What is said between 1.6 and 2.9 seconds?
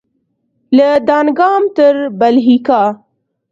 تر بلهیکا